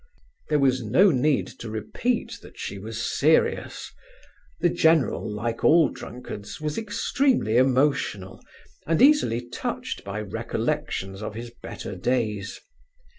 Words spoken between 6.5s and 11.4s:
was extremely emotional and easily touched by recollections of